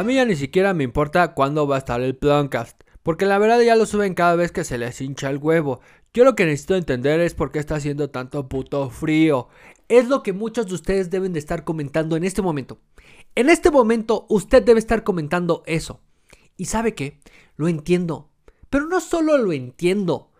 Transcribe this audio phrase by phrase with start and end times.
[0.00, 2.82] a mí ya ni siquiera me importa cuándo va a estar el Plancast.
[3.02, 5.80] Porque la verdad ya lo suben cada vez que se les hincha el huevo.
[6.14, 9.48] Yo lo que necesito entender es por qué está haciendo tanto puto frío.
[9.88, 12.78] Es lo que muchos de ustedes deben de estar comentando en este momento.
[13.34, 16.00] En este momento usted debe estar comentando eso.
[16.56, 17.20] ¿Y sabe qué?
[17.56, 18.30] Lo entiendo.
[18.70, 20.30] Pero no solo lo entiendo.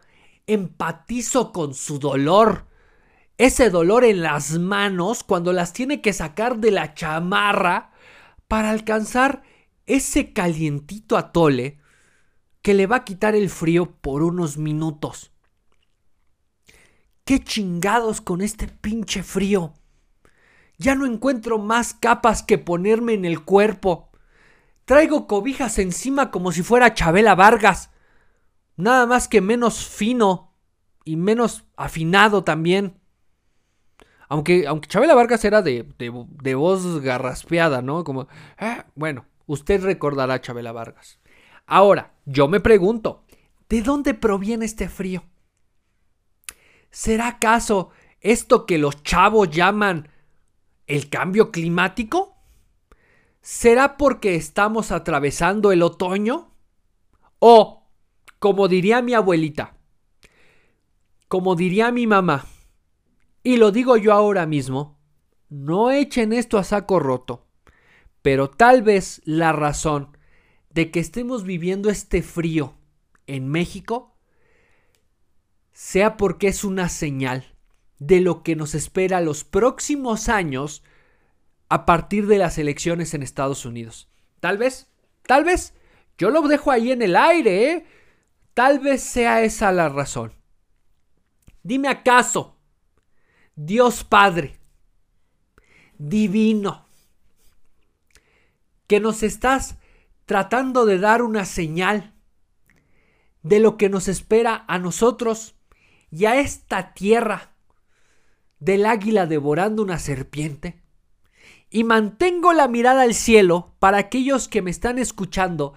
[0.47, 2.65] Empatizo con su dolor.
[3.37, 7.93] Ese dolor en las manos cuando las tiene que sacar de la chamarra
[8.49, 9.43] para alcanzar
[9.95, 11.79] ese calientito atole
[12.63, 15.33] que le va a quitar el frío por unos minutos.
[17.25, 19.75] ¿Qué chingados con este pinche frío?
[20.79, 24.11] Ya no encuentro más capas que ponerme en el cuerpo.
[24.85, 27.91] Traigo cobijas encima como si fuera Chabela Vargas.
[28.77, 30.55] Nada más que menos fino
[31.05, 32.99] y menos afinado también.
[34.29, 38.05] Aunque, aunque Chabela Vargas era de, de, voz garraspeada, ¿no?
[38.05, 41.19] Como, ah, bueno, usted recordará a Chabela Vargas.
[41.67, 43.25] Ahora, yo me pregunto,
[43.69, 45.25] ¿de dónde proviene este frío?
[46.91, 47.91] ¿Será acaso
[48.21, 50.09] esto que los chavos llaman
[50.87, 52.37] el cambio climático?
[53.41, 56.55] ¿Será porque estamos atravesando el otoño?
[57.41, 57.91] O,
[58.39, 59.77] como diría mi abuelita,
[61.27, 62.47] como diría mi mamá,
[63.43, 65.01] y lo digo yo ahora mismo,
[65.49, 67.50] no echen esto a saco roto,
[68.23, 70.17] pero tal vez la razón
[70.71, 72.75] de que estemos viviendo este frío
[73.27, 74.17] en México
[75.73, 77.55] sea porque es una señal
[77.99, 80.83] de lo que nos espera los próximos años
[81.69, 84.09] a partir de las elecciones en Estados Unidos.
[84.41, 84.91] Tal vez,
[85.27, 85.75] tal vez,
[86.19, 87.87] yo lo dejo ahí en el aire, ¿eh?
[88.55, 90.35] Tal vez sea esa la razón.
[91.63, 92.59] Dime acaso,
[93.55, 94.59] Dios Padre,
[95.99, 96.87] divino,
[98.91, 99.77] que nos estás
[100.27, 102.13] tratando de dar una señal
[103.45, 105.55] de lo que nos espera a nosotros
[106.11, 107.53] y a esta tierra
[108.59, 110.83] del águila devorando una serpiente.
[111.71, 115.75] Y mantengo la mirada al cielo para aquellos que me están escuchando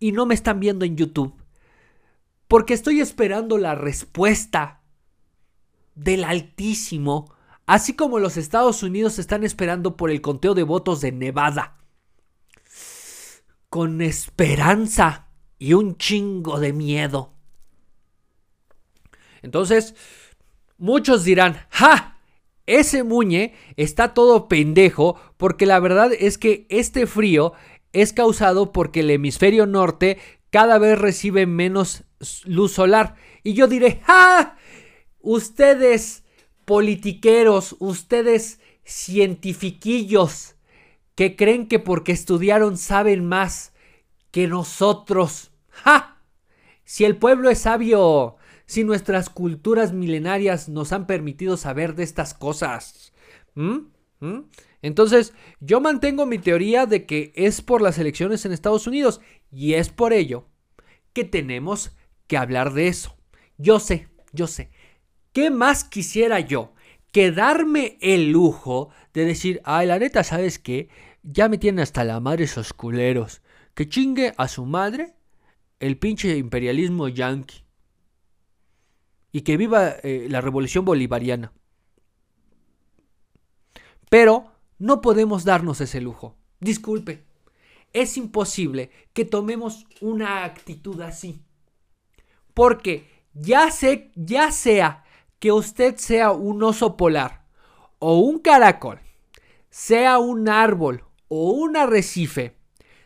[0.00, 1.40] y no me están viendo en YouTube.
[2.48, 4.82] Porque estoy esperando la respuesta
[5.94, 7.32] del Altísimo,
[7.64, 11.76] así como los Estados Unidos están esperando por el conteo de votos de Nevada
[13.76, 15.28] con esperanza
[15.58, 17.34] y un chingo de miedo.
[19.42, 19.94] Entonces,
[20.78, 22.18] muchos dirán, ¡ja!
[22.64, 27.52] Ese Muñe está todo pendejo porque la verdad es que este frío
[27.92, 30.16] es causado porque el hemisferio norte
[30.48, 32.04] cada vez recibe menos
[32.46, 33.16] luz solar.
[33.42, 34.56] Y yo diré, ¡ja!
[35.20, 36.24] Ustedes
[36.64, 40.55] politiqueros, ustedes cientifiquillos,
[41.16, 43.72] que creen que porque estudiaron saben más
[44.30, 45.50] que nosotros.
[45.70, 46.22] ¡Ja!
[46.84, 52.34] Si el pueblo es sabio, si nuestras culturas milenarias nos han permitido saber de estas
[52.34, 53.12] cosas.
[54.82, 59.74] Entonces, yo mantengo mi teoría de que es por las elecciones en Estados Unidos y
[59.74, 60.46] es por ello
[61.12, 61.96] que tenemos
[62.26, 63.16] que hablar de eso.
[63.56, 64.70] Yo sé, yo sé.
[65.32, 66.74] ¿Qué más quisiera yo
[67.10, 70.88] que darme el lujo de decir, ay, la neta, ¿sabes qué?
[71.28, 73.42] Ya me tienen hasta la madre esos culeros.
[73.74, 75.16] Que chingue a su madre
[75.80, 77.64] el pinche imperialismo yanqui.
[79.32, 81.52] Y que viva eh, la revolución bolivariana.
[84.08, 86.36] Pero no podemos darnos ese lujo.
[86.60, 87.24] Disculpe.
[87.92, 91.42] Es imposible que tomemos una actitud así.
[92.54, 93.68] Porque ya
[94.14, 95.04] ya sea
[95.40, 97.46] que usted sea un oso polar
[97.98, 99.00] o un caracol,
[99.70, 102.56] sea un árbol o un arrecife,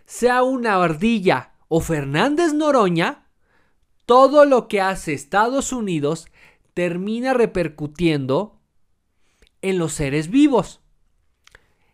[0.05, 3.27] sea una ardilla o Fernández Noroña,
[4.07, 6.27] todo lo que hace Estados Unidos
[6.75, 8.61] termina repercutiendo
[9.63, 10.81] en los seres vivos.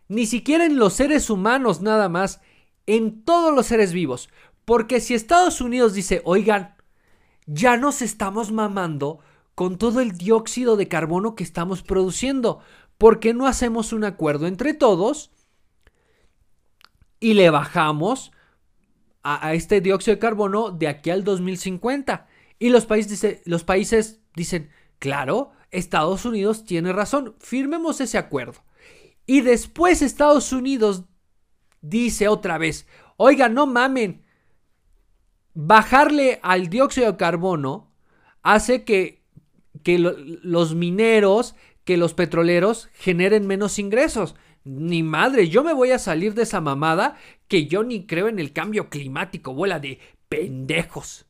[0.08, 2.40] Ni siquiera en los seres humanos nada más,
[2.86, 4.30] en todos los seres vivos.
[4.64, 6.76] Porque si Estados Unidos dice, oigan,
[7.46, 9.20] ya nos estamos mamando
[9.54, 12.60] con todo el dióxido de carbono que estamos produciendo.
[12.98, 15.30] ¿Por qué no hacemos un acuerdo entre todos
[17.20, 18.32] y le bajamos
[19.22, 22.26] a, este dióxido de carbono de aquí al 2050?
[22.58, 28.64] Y los países, los países dicen, claro, Estados Unidos tiene razón, firmemos ese acuerdo.
[29.26, 31.04] Y después Estados Unidos
[31.80, 32.86] dice otra vez,
[33.16, 34.24] oiga, no mamen,
[35.54, 37.92] bajarle al dióxido de carbono
[38.42, 39.26] hace que
[39.86, 41.54] que los mineros,
[41.84, 44.34] que los petroleros generen menos ingresos.
[44.66, 47.14] Ni madre, yo me voy a salir de esa mamada
[47.46, 51.26] que yo ni creo en el cambio climático, bola de pendejos.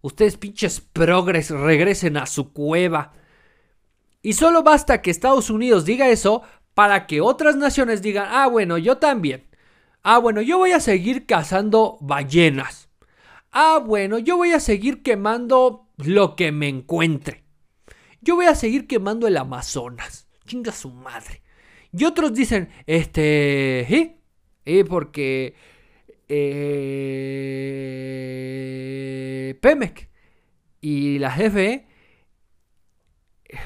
[0.00, 3.12] Ustedes pinches progres regresen a su cueva.
[4.22, 6.42] Y solo basta que Estados Unidos diga eso
[6.74, 9.46] para que otras naciones digan, ah, bueno, yo también.
[10.02, 12.88] Ah, bueno, yo voy a seguir cazando ballenas.
[13.52, 17.44] Ah, bueno, yo voy a seguir quemando lo que me encuentre.
[18.20, 20.26] Yo voy a seguir quemando el Amazonas.
[20.44, 21.42] Chinga su madre.
[21.92, 24.16] Y otros dicen, este, ¿sí?
[24.64, 24.84] ¿Eh?
[24.84, 25.54] Porque
[26.28, 27.10] eh,
[30.80, 31.86] y la jefe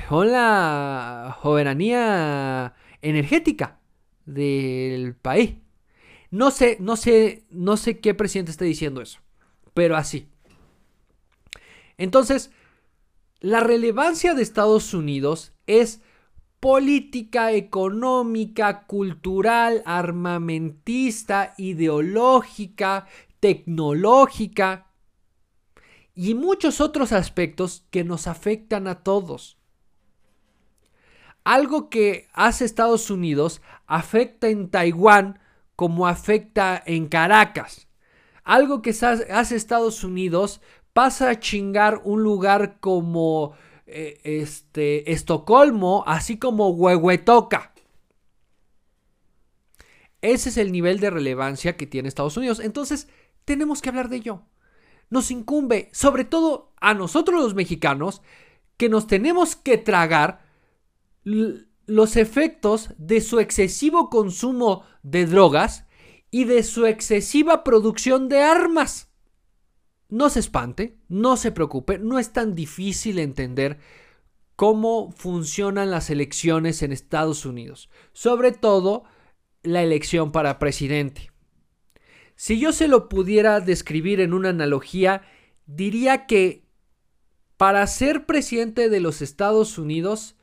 [0.09, 3.81] son la soberanía energética
[4.25, 5.57] del país.
[6.31, 9.21] No sé, no sé, no sé qué presidente está diciendo eso,
[9.75, 10.29] pero así.
[11.97, 12.51] Entonces,
[13.41, 16.01] la relevancia de Estados Unidos es
[16.65, 23.07] política, económica, cultural, armamentista, ideológica,
[23.39, 24.87] tecnológica
[26.15, 29.59] y muchos otros aspectos que nos afectan a todos.
[31.45, 35.41] Algo que hace Estados Unidos afecta en Taiwán
[35.77, 37.89] como afecta en Caracas.
[38.43, 40.63] Algo que hace Estados Unidos
[40.95, 43.53] pasa a chingar un lugar como
[43.97, 47.73] eh, este, Estocolmo, así como Huehuetoca.
[50.21, 52.59] Ese es el nivel de relevancia que tiene Estados Unidos.
[52.59, 53.07] Entonces,
[53.45, 54.43] tenemos que hablar de ello.
[55.11, 58.21] Nos incumbe, sobre todo a nosotros los mexicanos,
[58.77, 60.45] que nos tenemos que tragar
[61.23, 65.87] los efectos de su excesivo consumo de drogas
[66.33, 69.14] y de su excesiva producción de armas.
[70.15, 73.81] No se espante, no se preocupe, no es tan difícil entender
[74.55, 79.03] cómo funcionan las elecciones en Estados Unidos, sobre todo
[79.65, 81.33] la elección para presidente.
[82.37, 85.23] Si yo se lo pudiera describir en una analogía,
[85.67, 86.65] diría que
[87.57, 90.37] para ser presidente de los Estados Unidos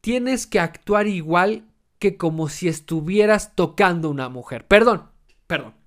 [0.00, 1.68] tienes que actuar igual
[2.00, 4.66] que como si estuvieras tocando una mujer.
[4.66, 5.12] Perdón,
[5.46, 5.77] perdón.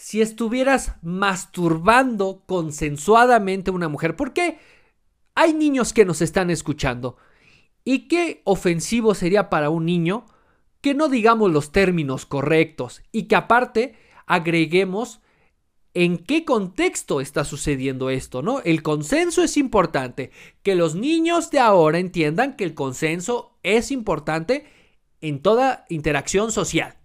[0.00, 4.60] Si estuvieras masturbando consensuadamente a una mujer, porque
[5.34, 7.16] hay niños que nos están escuchando.
[7.82, 10.24] ¿Y qué ofensivo sería para un niño
[10.80, 13.96] que no digamos los términos correctos y que aparte
[14.26, 15.20] agreguemos
[15.94, 18.60] en qué contexto está sucediendo esto, ¿no?
[18.60, 20.30] El consenso es importante.
[20.62, 24.64] Que los niños de ahora entiendan que el consenso es importante
[25.20, 26.97] en toda interacción social.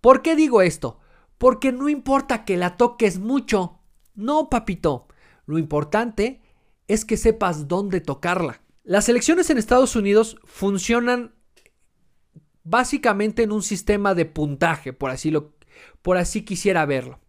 [0.00, 0.98] ¿Por qué digo esto?
[1.38, 3.80] Porque no importa que la toques mucho.
[4.14, 5.08] No, papito.
[5.46, 6.42] Lo importante
[6.88, 8.62] es que sepas dónde tocarla.
[8.84, 11.34] Las elecciones en Estados Unidos funcionan
[12.64, 15.54] básicamente en un sistema de puntaje, por así, lo,
[16.02, 17.20] por así quisiera verlo.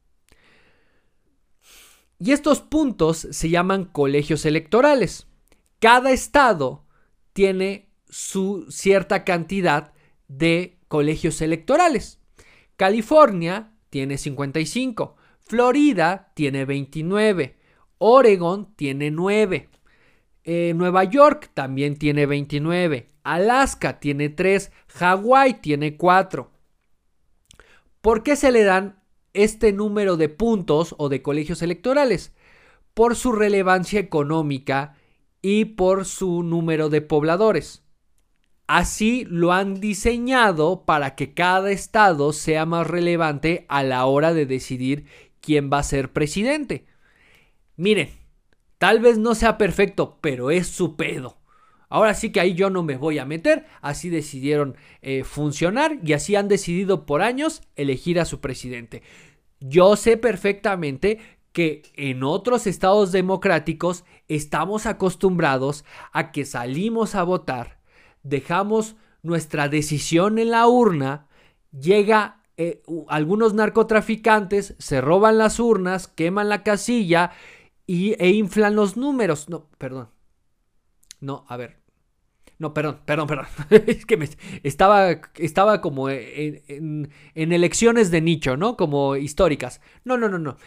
[2.18, 5.27] Y estos puntos se llaman colegios electorales.
[5.80, 6.86] Cada estado
[7.31, 9.94] tiene su cierta cantidad
[10.27, 12.19] de colegios electorales.
[12.80, 17.58] California tiene 55, Florida tiene 29,
[17.98, 19.68] Oregon tiene 9,
[20.46, 26.51] eh, Nueva York también tiene 29, Alaska tiene 3, Hawái tiene 4.
[28.00, 29.03] ¿Por qué se le dan
[29.34, 32.34] este número de puntos o de colegios electorales?
[32.94, 34.96] Por su relevancia económica
[35.42, 37.84] y por su número de pobladores.
[38.70, 44.46] Así lo han diseñado para que cada estado sea más relevante a la hora de
[44.46, 45.06] decidir
[45.42, 46.86] quién va a ser presidente.
[47.78, 48.12] Miren,
[48.78, 51.40] tal vez no sea perfecto, pero es su pedo.
[51.90, 56.14] Ahora sí que ahí yo no me voy a meter, así decidieron eh, funcionar y
[56.14, 59.02] así han decidido por años elegir a su presidente.
[59.60, 61.18] Yo sé perfectamente
[61.54, 67.78] que en otros estados democráticos estamos acostumbrados a que salimos a votar
[68.24, 71.28] dejamos nuestra decisión en la urna,
[71.72, 77.32] llega eh, algunos narcotraficantes, se roban las urnas, queman la casilla
[77.88, 79.50] y, e inflan los números.
[79.50, 80.10] No, perdón.
[81.22, 81.80] No, a ver.
[82.58, 83.48] No, perdón, perdón, perdón.
[83.88, 84.30] es que
[84.64, 88.76] estaba, estaba como en, en elecciones de nicho, ¿no?
[88.76, 89.80] Como históricas.
[90.04, 90.58] No, no, no, no.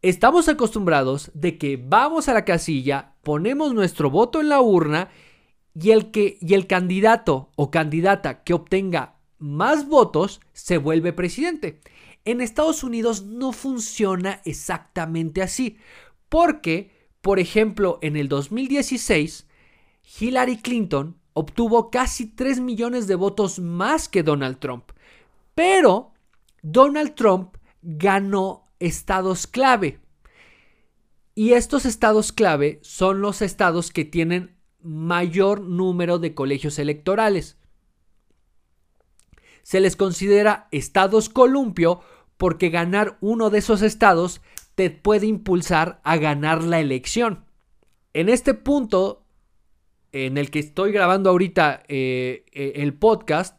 [0.00, 5.10] Estamos acostumbrados de que vamos a la casilla, ponemos nuestro voto en la urna
[5.80, 11.80] y el, que, y el candidato o candidata que obtenga más votos se vuelve presidente.
[12.24, 15.78] En Estados Unidos no funciona exactamente así,
[16.28, 19.46] porque, por ejemplo, en el 2016,
[20.18, 24.90] Hillary Clinton obtuvo casi 3 millones de votos más que Donald Trump.
[25.54, 26.12] Pero
[26.62, 30.00] Donald Trump ganó estados clave.
[31.36, 34.57] Y estos estados clave son los estados que tienen
[34.88, 37.58] mayor número de colegios electorales.
[39.62, 42.00] Se les considera estados columpio
[42.38, 44.40] porque ganar uno de esos estados
[44.74, 47.44] te puede impulsar a ganar la elección.
[48.14, 49.26] En este punto,
[50.12, 53.58] en el que estoy grabando ahorita eh, eh, el podcast,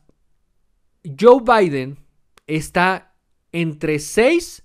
[1.19, 1.99] Joe Biden
[2.47, 3.13] está
[3.51, 4.63] entre 6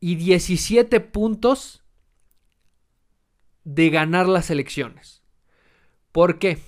[0.00, 1.85] y 17 puntos
[3.66, 5.24] de ganar las elecciones.
[6.12, 6.58] ¿Por qué?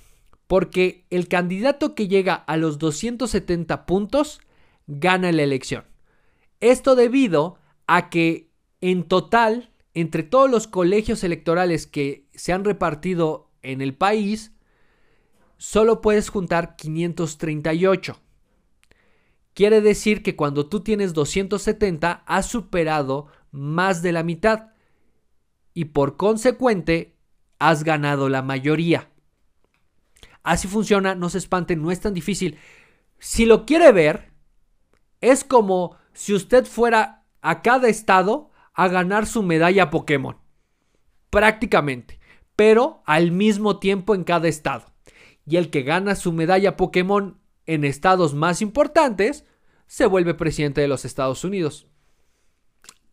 [0.47, 4.41] Porque el candidato que llega a los 270 puntos
[4.85, 5.85] gana la elección.
[6.59, 8.51] Esto debido a que
[8.81, 14.51] en total, entre todos los colegios electorales que se han repartido en el país,
[15.57, 18.19] solo puedes juntar 538.
[19.53, 24.68] Quiere decir que cuando tú tienes 270 has superado más de la mitad
[25.73, 27.17] y por consecuente
[27.59, 29.09] has ganado la mayoría.
[30.43, 32.57] Así funciona, no se espanten, no es tan difícil.
[33.19, 34.31] Si lo quiere ver,
[35.21, 40.37] es como si usted fuera a cada estado a ganar su medalla Pokémon.
[41.29, 42.19] Prácticamente.
[42.55, 44.85] Pero al mismo tiempo en cada estado.
[45.45, 49.45] Y el que gana su medalla Pokémon en estados más importantes
[49.87, 51.87] se vuelve presidente de los Estados Unidos.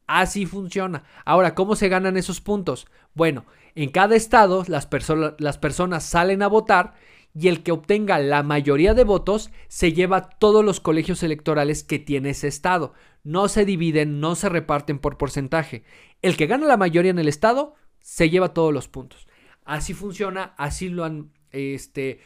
[0.07, 1.05] Así funciona.
[1.25, 2.87] Ahora, ¿cómo se ganan esos puntos?
[3.15, 3.45] Bueno,
[3.75, 6.95] en cada estado las, personas salen a votar
[7.35, 11.99] y el que obtenga la mayoría de votos se lleva todos los colegios electorales que
[11.99, 12.95] tiene ese estado.
[13.25, 15.85] No se dividen, no se reparten por porcentaje.
[16.23, 19.27] El que gana la mayoría en el estado se lleva todos los puntos.
[19.65, 22.21] Así funciona, así lo han, este,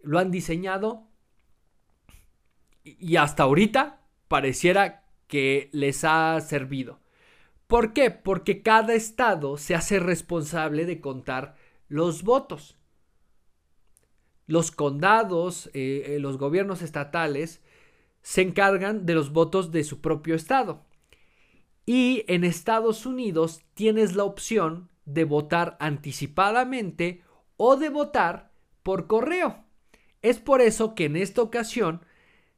[0.00, 1.06] lo han diseñado
[2.82, 7.00] y hasta ahorita pareciera que les ha servido.
[7.66, 8.10] ¿Por qué?
[8.10, 11.56] Porque cada estado se hace responsable de contar
[11.88, 12.76] los votos.
[14.46, 17.62] Los condados, eh, eh, los gobiernos estatales,
[18.22, 20.84] se encargan de los votos de su propio estado.
[21.84, 27.22] Y en Estados Unidos tienes la opción de votar anticipadamente
[27.56, 28.52] o de votar
[28.84, 29.64] por correo.
[30.22, 32.04] Es por eso que en esta ocasión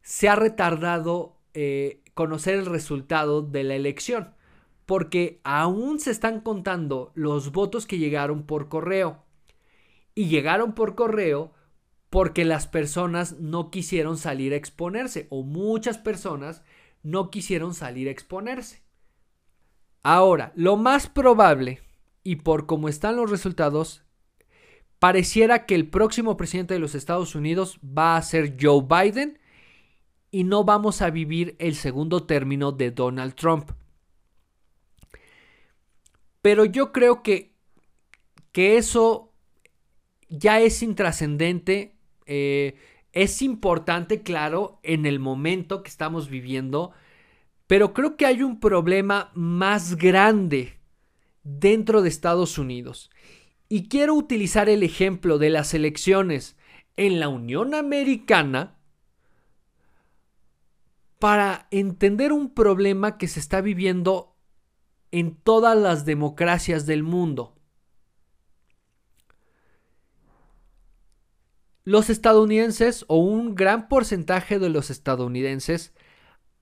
[0.02, 4.34] se ha retardado eh, conocer el resultado de la elección
[4.88, 9.22] porque aún se están contando los votos que llegaron por correo.
[10.14, 11.52] Y llegaron por correo
[12.08, 16.62] porque las personas no quisieron salir a exponerse o muchas personas
[17.02, 18.82] no quisieron salir a exponerse.
[20.02, 21.82] Ahora, lo más probable,
[22.24, 24.04] y por cómo están los resultados,
[24.98, 29.38] pareciera que el próximo presidente de los Estados Unidos va a ser Joe Biden
[30.30, 33.72] y no vamos a vivir el segundo término de Donald Trump.
[36.42, 37.54] Pero yo creo que,
[38.52, 39.32] que eso
[40.28, 41.96] ya es intrascendente.
[42.26, 42.76] Eh,
[43.12, 46.92] es importante, claro, en el momento que estamos viviendo.
[47.66, 50.78] Pero creo que hay un problema más grande
[51.42, 53.10] dentro de Estados Unidos.
[53.68, 56.56] Y quiero utilizar el ejemplo de las elecciones
[56.96, 58.78] en la Unión Americana
[61.18, 64.27] para entender un problema que se está viviendo
[65.12, 67.54] en todas las democracias del mundo.
[71.84, 75.94] Los estadounidenses o un gran porcentaje de los estadounidenses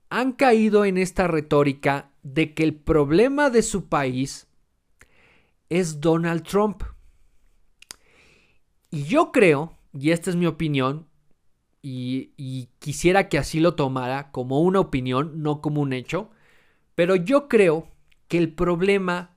[0.08, 4.46] han caído en esta retórica de que el problema de su país
[5.68, 6.84] es Donald Trump.
[8.90, 11.08] Y yo creo, y esta es mi opinión,
[11.82, 16.30] y, y, quisiera que así lo tomara como una opinión, no como un hecho,
[16.96, 17.88] pero yo creo
[18.28, 19.36] que el problema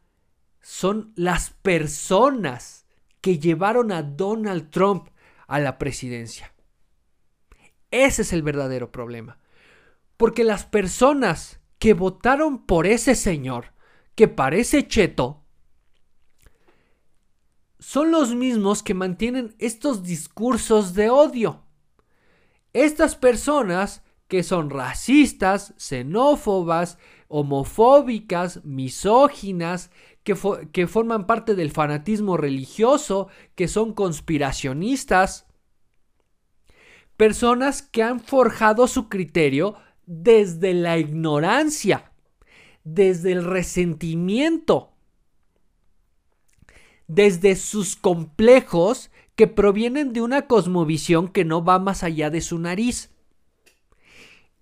[0.62, 2.86] son las personas
[3.22, 5.10] que llevaron a Donald Trump
[5.48, 6.54] a la presidencia.
[7.92, 9.40] Ese es el verdadero problema.
[10.18, 13.74] Porque las personas que votaron por ese señor,
[14.16, 15.44] que parece cheto,
[17.80, 21.64] son los mismos que mantienen estos discursos de odio.
[22.74, 26.98] Estas personas que son racistas, xenófobas,
[27.30, 29.92] homofóbicas, misóginas,
[30.24, 35.48] que, forman parte del fanatismo religioso, que son conspiracionistas.
[37.16, 42.12] Personas que han forjado su criterio desde la ignorancia,
[42.84, 44.92] desde el resentimiento,
[47.08, 52.60] desde sus complejos que provienen de una cosmovisión que no va más allá de su
[52.60, 53.12] nariz.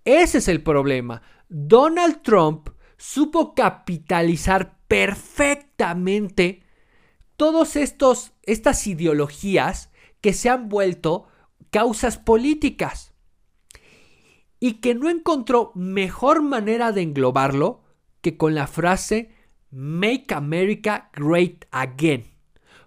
[0.06, 1.22] Ese es el problema.
[1.50, 6.64] Donald Trump supo capitalizar perfectamente
[7.36, 11.28] todos estos estas ideologías que se han vuelto
[11.70, 13.14] causas políticas
[14.60, 17.84] y que no encontró mejor manera de englobarlo
[18.22, 19.32] que con la frase
[19.70, 22.34] Make America Great Again.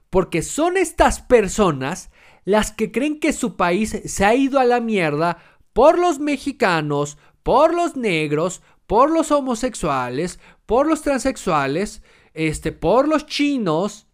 [0.09, 2.11] Porque son estas personas
[2.45, 5.39] las que creen que su país se ha ido a la mierda
[5.73, 12.03] por los mexicanos, por los negros, por los homosexuales, por los transexuales,
[12.35, 14.07] este, por los chinos.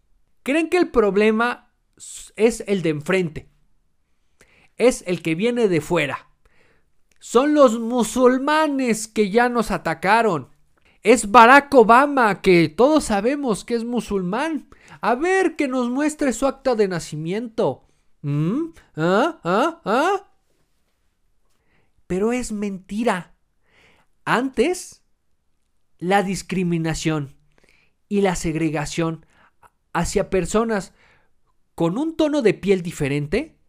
[0.43, 1.71] Creen que el problema
[2.35, 3.49] es el de enfrente.
[4.75, 6.29] Es el que viene de fuera.
[7.19, 10.49] Son los musulmanes que ya nos atacaron.
[11.01, 14.69] Es Barack Obama, que todos sabemos que es musulmán.
[15.01, 17.85] A ver que nos muestre su acta de nacimiento.
[18.21, 18.73] ¿Mm?
[18.95, 19.39] ¿Ah?
[19.43, 19.81] ¿Ah?
[19.85, 20.27] ¿Ah?
[22.07, 23.35] Pero es mentira.
[24.25, 25.03] Antes,
[25.99, 27.35] la discriminación
[28.09, 29.25] y la segregación
[29.93, 30.93] hacia personas
[31.75, 33.59] con un tono de piel diferente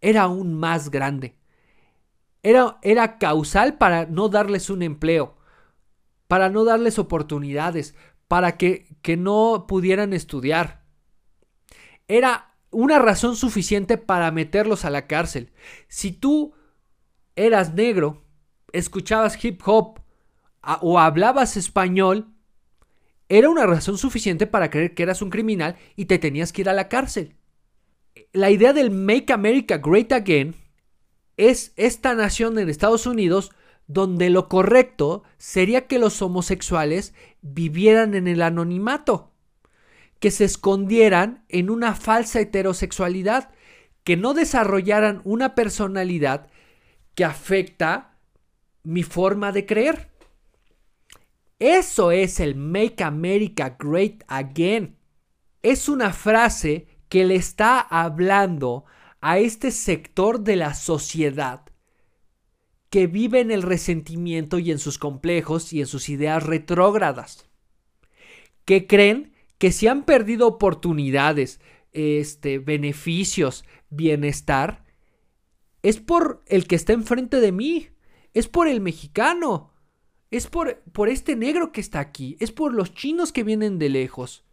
[0.00, 1.36] era aún más grande.
[2.42, 5.36] Era, era causal para no darles un empleo,
[6.26, 7.94] para no darles oportunidades,
[8.28, 10.84] para que, que no pudieran estudiar.
[12.08, 15.52] Era una razón suficiente para meterlos a la cárcel.
[15.88, 16.54] Si tú
[17.46, 18.22] eras negro,
[18.72, 20.00] escuchabas hip hop
[20.80, 22.34] o hablabas español,
[23.28, 26.68] era una razón suficiente para creer que eras un criminal y te tenías que ir
[26.68, 27.36] a la cárcel.
[28.32, 30.54] La idea del Make America Great Again
[31.36, 33.52] es esta nación en Estados Unidos
[33.86, 39.32] donde lo correcto sería que los homosexuales vivieran en el anonimato,
[40.18, 43.50] que se escondieran en una falsa heterosexualidad,
[44.04, 46.49] que no desarrollaran una personalidad
[47.20, 48.16] que afecta
[48.82, 50.08] mi forma de creer.
[51.58, 54.96] Eso es el Make America Great Again.
[55.60, 58.86] Es una frase que le está hablando
[59.20, 61.66] a este sector de la sociedad
[62.88, 67.50] que vive en el resentimiento y en sus complejos y en sus ideas retrógradas,
[68.64, 71.60] que creen que si han perdido oportunidades,
[71.92, 74.86] este, beneficios, bienestar,
[75.82, 77.88] es por el que está enfrente de mí,
[78.34, 79.72] es por el mexicano,
[80.30, 83.88] es por, por este negro que está aquí, es por los chinos que vienen de
[83.88, 84.44] lejos.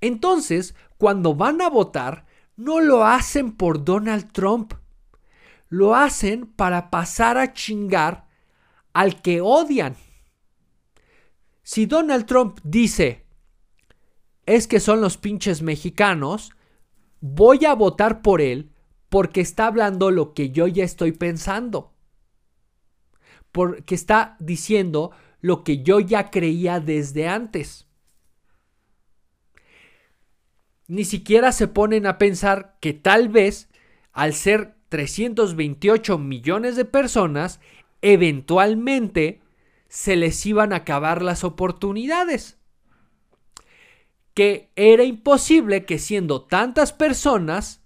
[0.00, 4.74] Entonces, cuando van a votar, no lo hacen por Donald Trump,
[5.68, 8.28] lo hacen para pasar a chingar
[8.92, 9.96] al que odian.
[11.62, 13.24] Si Donald Trump dice,
[14.44, 16.50] es que son los pinches mexicanos,
[17.20, 18.72] voy a votar por él
[19.12, 21.92] porque está hablando lo que yo ya estoy pensando.
[23.52, 25.10] Porque está diciendo
[25.42, 27.86] lo que yo ya creía desde antes.
[30.88, 33.68] Ni siquiera se ponen a pensar que tal vez,
[34.12, 37.60] al ser 328 millones de personas,
[38.00, 39.42] eventualmente
[39.88, 42.56] se les iban a acabar las oportunidades.
[44.32, 47.81] Que era imposible que siendo tantas personas,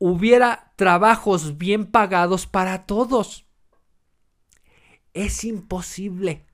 [0.00, 3.46] hubiera trabajos bien pagados para todos.
[5.12, 6.46] Es imposible.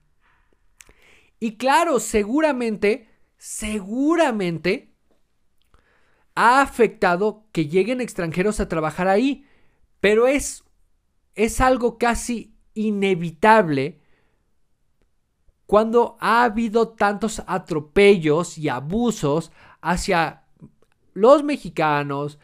[1.38, 4.92] Y claro, seguramente, seguramente
[6.35, 9.46] ha afectado que lleguen extranjeros a trabajar ahí,
[10.00, 10.64] pero es,
[11.35, 14.00] es algo casi inevitable
[15.66, 20.44] cuando ha habido tantos atropellos y abusos hacia
[21.12, 22.38] los mexicanos,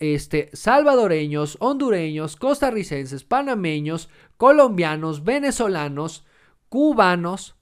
[0.00, 6.24] este, salvadoreños, hondureños, costarricenses, panameños, colombianos, venezolanos,
[6.68, 7.56] cubanos.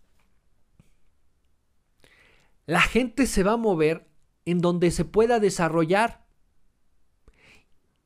[2.67, 4.09] La gente se va a mover
[4.45, 6.27] en donde se pueda desarrollar.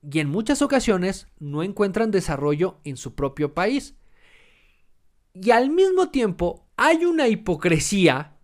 [0.03, 3.95] Y en muchas ocasiones no encuentran desarrollo en su propio país.
[5.35, 8.37] Y al mismo tiempo hay una hipocresía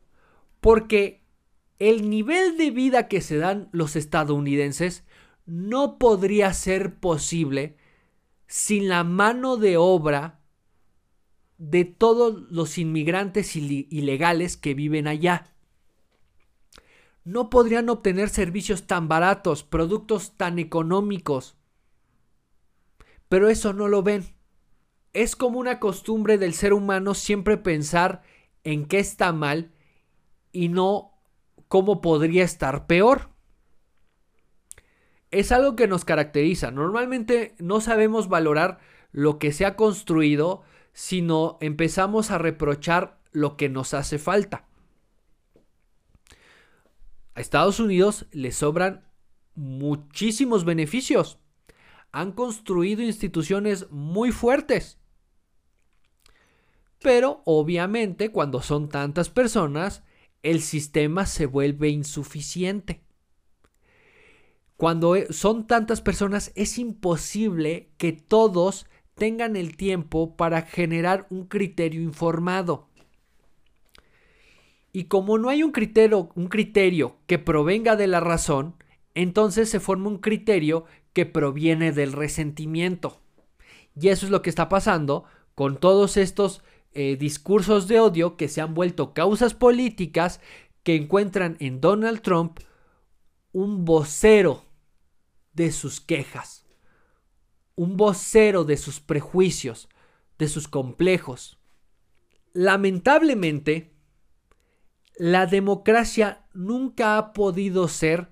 [0.61, 1.25] porque
[1.79, 5.05] el nivel de vida que se dan los estadounidenses
[5.49, 7.79] no podría ser posible
[8.47, 10.41] sin la mano de obra
[11.57, 15.55] de todos los inmigrantes ilegales que viven allá.
[17.25, 21.57] No podrían obtener servicios tan baratos, productos tan económicos.
[23.31, 24.27] Pero eso no lo ven.
[25.15, 28.23] Es como una costumbre del ser humano siempre pensar
[28.65, 29.73] en qué está mal
[30.53, 31.15] y no
[31.69, 33.31] cómo podría estar peor.
[35.31, 36.71] Es algo que nos caracteriza.
[36.71, 38.79] Normalmente no sabemos valorar
[39.13, 40.63] lo que se ha construido,
[40.93, 44.67] sino empezamos a reprochar lo que nos hace falta.
[47.35, 49.05] A Estados Unidos le sobran
[49.55, 51.39] muchísimos beneficios.
[52.11, 54.99] Han construido instituciones muy fuertes.
[57.01, 60.03] Pero obviamente cuando son tantas personas,
[60.43, 63.03] el sistema se vuelve insuficiente.
[64.79, 68.87] Cuando e, son tantas personas es imposible que todos
[69.17, 72.87] tengan el tiempo para generar un criterio informado.
[74.93, 78.77] Y como no hay un criterio, un criterio que provenga de la razón,
[79.17, 83.19] entonces se forma un criterio que proviene del resentimiento.
[84.01, 85.25] Y eso es lo que está pasando
[85.57, 86.63] con todos estos
[86.93, 90.41] eh, discursos de odio que se han vuelto causas políticas
[90.85, 92.61] que encuentran en Donald Trump
[93.51, 94.68] un vocero
[95.59, 96.65] de sus quejas,
[97.75, 99.89] un vocero de sus prejuicios,
[100.39, 101.59] de sus complejos.
[102.53, 103.93] Lamentablemente,
[105.17, 108.31] la democracia nunca ha podido ser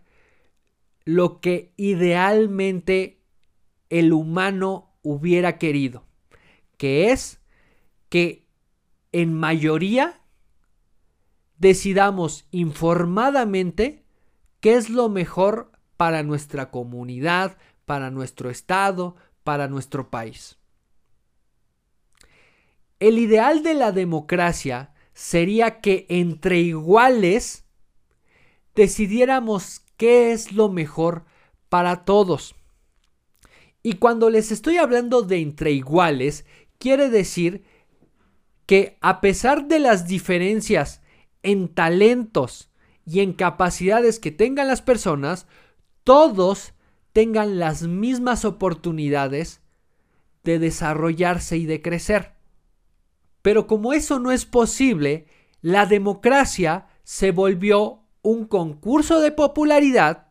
[1.05, 3.25] lo que idealmente
[3.91, 6.07] el humano hubiera querido,
[6.77, 7.41] que es
[8.09, 8.47] que
[9.11, 10.21] en mayoría
[11.59, 14.05] decidamos informadamente
[14.61, 20.59] qué es lo mejor para nuestra comunidad, para nuestro estado, para nuestro país.
[22.99, 27.65] El ideal de la democracia sería que entre iguales
[28.75, 31.25] decidiéramos qué es lo mejor
[31.69, 32.55] para todos.
[33.83, 36.45] Y cuando les estoy hablando de entre iguales,
[36.79, 37.65] quiere decir
[38.67, 41.01] que a pesar de las diferencias
[41.43, 42.71] en talentos
[43.07, 45.47] y en capacidades que tengan las personas,
[46.07, 46.73] todos
[47.13, 49.61] tengan las mismas oportunidades
[50.45, 52.37] de desarrollarse y de crecer.
[53.43, 55.27] Pero como eso no es posible,
[55.63, 60.29] la democracia se volvió un concurso de popularidad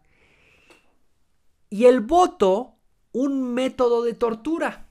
[1.69, 2.77] y el voto
[3.11, 4.87] un método de tortura.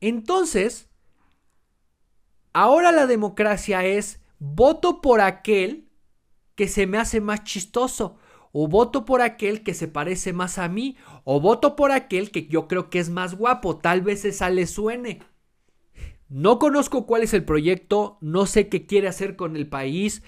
[0.00, 0.88] Entonces,
[2.52, 5.88] ahora la democracia es voto por aquel
[6.56, 8.18] que se me hace más chistoso,
[8.52, 12.46] o voto por aquel que se parece más a mí, o voto por aquel que
[12.46, 15.20] yo creo que es más guapo, tal vez esa le suene.
[16.28, 20.22] No conozco cuál es el proyecto, no sé qué quiere hacer con el país,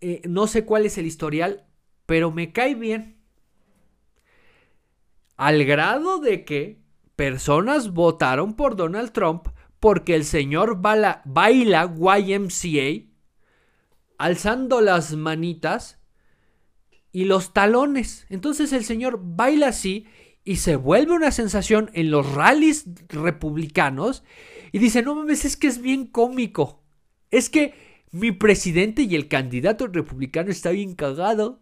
[0.00, 1.64] eh, no sé cuál es el historial,
[2.06, 3.16] pero me cae bien.
[5.36, 6.82] Al grado de que
[7.16, 9.48] personas votaron por Donald Trump
[9.80, 13.08] porque el señor baila, baila YMCA
[14.18, 16.01] alzando las manitas
[17.12, 18.26] y los talones.
[18.30, 20.06] Entonces el señor baila así
[20.44, 24.24] y se vuelve una sensación en los rallies republicanos
[24.72, 26.82] y dice, no mames, es que es bien cómico.
[27.30, 27.74] Es que
[28.10, 31.60] mi presidente y el candidato republicano está bien cagado.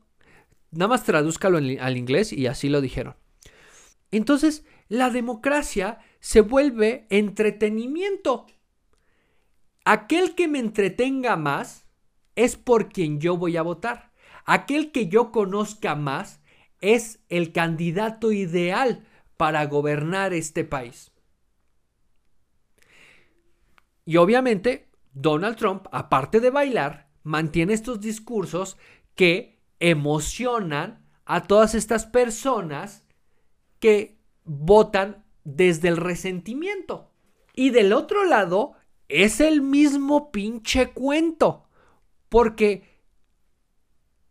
[0.70, 3.16] Nada más tradúzcalo al inglés y así lo dijeron.
[4.12, 8.46] Entonces, la democracia se vuelve entretenimiento.
[9.84, 11.86] Aquel que me entretenga más
[12.36, 14.09] es por quien yo voy a votar.
[14.52, 16.40] Aquel que yo conozca más
[16.80, 21.12] es el candidato ideal para gobernar este país.
[24.04, 28.76] Y obviamente, Donald Trump, aparte de bailar, mantiene estos discursos
[29.14, 33.04] que emocionan a todas estas personas
[33.78, 37.12] que votan desde el resentimiento.
[37.54, 38.72] Y del otro lado,
[39.08, 41.68] es el mismo pinche cuento.
[42.28, 42.89] Porque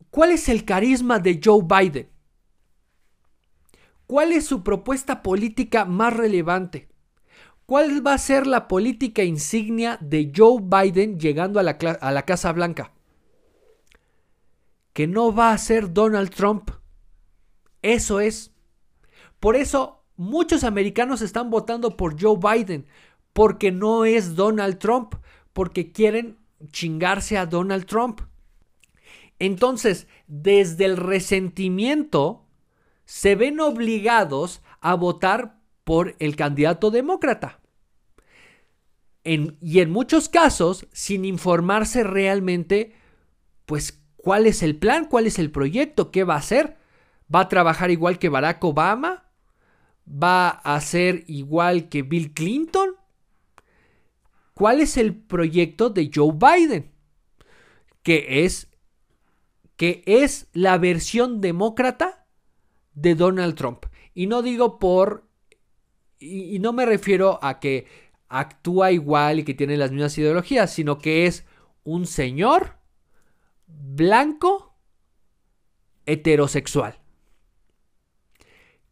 [0.09, 2.09] ¿Cuál es el carisma de Joe Biden?
[4.07, 6.89] ¿Cuál es su propuesta política más relevante?
[7.67, 12.91] ¿Cuál va a ser la política insignia de Joe Biden llegando a la, Casa Blanca?
[14.93, 16.71] Que no va a ser Donald Trump.
[17.83, 18.51] Eso es.
[19.39, 22.87] Por eso muchos americanos están votando por Joe Biden,
[23.33, 25.13] porque no es Donald Trump,
[25.53, 26.39] porque quieren
[26.71, 28.21] chingarse a Donald Trump.
[29.39, 32.45] Entonces, desde el resentimiento,
[33.05, 37.59] se ven obligados a votar por el candidato demócrata.
[39.23, 42.95] y en muchos casos, sin informarse realmente,
[43.65, 46.77] pues, cuál es el plan, cuál es el proyecto, qué va a hacer.
[47.33, 49.29] ¿Va a trabajar igual que Barack Obama?
[50.07, 52.95] ¿Va a ser igual que Bill Clinton?
[54.53, 56.91] ¿Cuál es el proyecto de Joe Biden?
[58.01, 58.68] Que es
[59.79, 62.27] que es la versión demócrata
[62.95, 63.85] de Donald Trump.
[64.13, 65.25] Y no digo por...
[66.19, 67.87] Y, no me refiero a que
[68.27, 71.45] actúa igual y que tiene las mismas ideologías, sino que es
[71.85, 72.75] un señor
[73.67, 74.75] blanco
[76.05, 76.99] heterosexual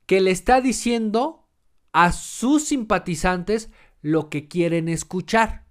[0.05, 1.49] que le está diciendo
[1.91, 3.71] a sus simpatizantes
[4.01, 5.66] lo que quieren escuchar.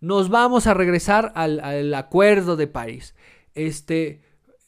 [0.00, 3.14] Nos vamos a regresar al, acuerdo de París.
[3.54, 4.22] Este,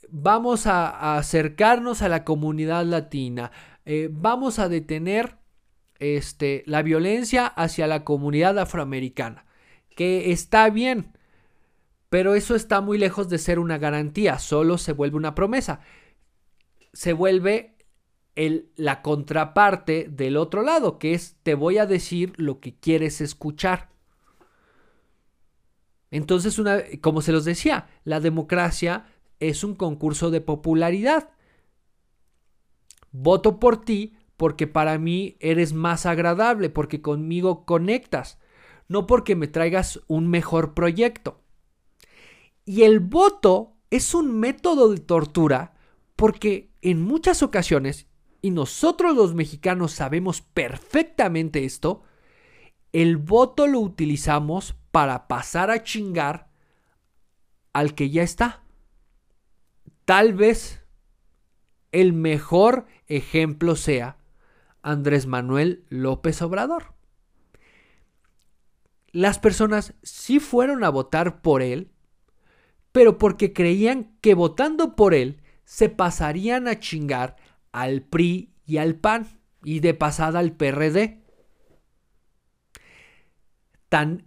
[0.09, 3.51] vamos a, acercarnos a la comunidad latina.
[3.85, 5.37] Eh, vamos a detener
[5.99, 9.47] este, la violencia hacia la comunidad afroamericana.
[9.95, 11.13] Que está bien,
[12.09, 15.81] pero eso está muy lejos de ser una garantía, solo se vuelve una promesa.
[16.93, 17.77] Se vuelve
[18.37, 23.21] el, la contraparte del otro lado, que es te voy a decir lo que quieres
[23.21, 23.91] escuchar.
[26.11, 29.07] Entonces, una, como se los decía, la democracia
[29.41, 31.31] es un concurso de popularidad.
[33.13, 38.39] Voto por ti porque para mí eres más agradable, porque conmigo conectas,
[38.89, 41.41] no porque me traigas un mejor proyecto.
[42.65, 45.75] Y el voto es un método de tortura
[46.17, 48.07] porque en muchas ocasiones,
[48.43, 52.03] y nosotros los mexicanos sabemos perfectamente esto,
[52.93, 56.49] el voto lo utilizamos para pasar a chingar
[57.75, 58.63] al que ya está.
[60.07, 60.87] Tal vez
[61.93, 64.17] el mejor ejemplo sea
[64.81, 66.95] Andrés Manuel López Obrador.
[69.13, 71.93] Las personas sí fueron a votar por él,
[72.91, 77.37] pero porque creían que votando por él se pasarían a chingar
[77.71, 79.27] al PRI y al PAN
[79.63, 81.21] y de pasada al PRD.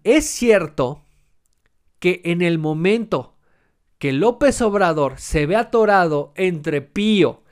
[0.03, 1.03] Es cierto
[1.99, 3.35] que en el momento
[3.99, 7.43] que López Obrador se ve atorado entre Pío,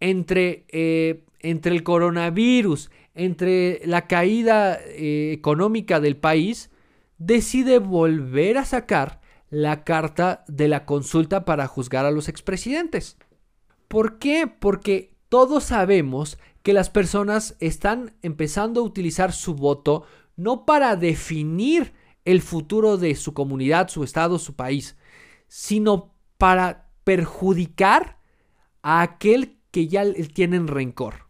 [0.00, 6.70] entre, eh, entre el coronavirus, entre la caída eh, económica del país,
[7.18, 13.18] decide volver a sacar la carta de la consulta para juzgar a los expresidentes.
[13.86, 14.46] ¿Por qué?
[14.46, 20.04] Porque todos sabemos que las personas están empezando a utilizar su voto
[20.40, 21.92] no para definir
[22.24, 24.96] el futuro de su comunidad, su estado, su país,
[25.48, 28.18] sino para perjudicar
[28.82, 31.28] a aquel que ya tienen rencor.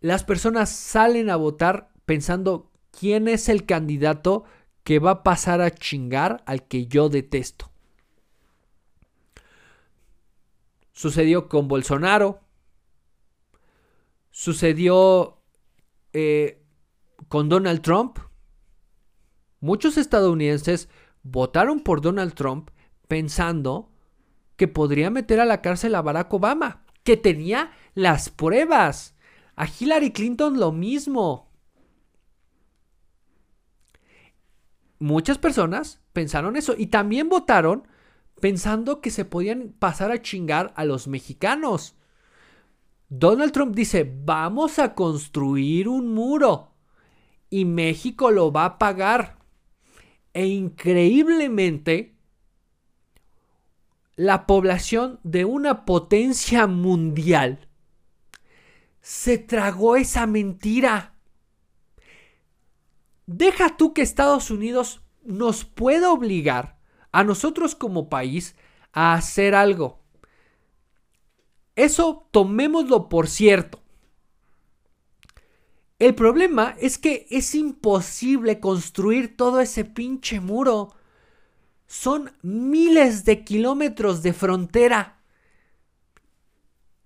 [0.00, 4.44] Las personas salen a votar pensando quién es el candidato
[4.82, 7.70] que va a pasar a chingar al que yo detesto.
[10.92, 12.43] Sucedió con Bolsonaro.
[14.36, 15.38] Sucedió
[16.12, 16.60] eh,
[17.28, 18.18] con Donald Trump.
[19.60, 20.88] Muchos estadounidenses
[21.22, 22.70] votaron por Donald Trump
[23.06, 23.92] pensando
[24.56, 29.14] que podría meter a la cárcel a Barack Obama, que tenía las pruebas.
[29.54, 31.52] A Hillary Clinton lo mismo.
[34.98, 37.86] Muchas personas pensaron eso y también votaron
[38.40, 41.94] pensando que se podían pasar a chingar a los mexicanos.
[43.08, 46.72] Donald Trump dice, vamos a construir un muro
[47.50, 49.38] y México lo va a pagar.
[50.32, 52.16] E increíblemente,
[54.16, 57.68] la población de una potencia mundial
[59.00, 61.14] se tragó esa mentira.
[63.26, 66.78] Deja tú que Estados Unidos nos pueda obligar
[67.12, 68.56] a nosotros como país
[68.92, 70.03] a hacer algo.
[71.76, 73.80] Eso tomémoslo por cierto.
[75.98, 80.94] El problema es que es imposible construir todo ese pinche muro.
[81.86, 85.20] Son miles de kilómetros de frontera.